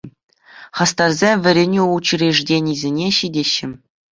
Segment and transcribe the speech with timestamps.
[0.79, 3.69] Хастарсем вӗренӳ учрежеденийӗсене ҫитеҫҫӗ.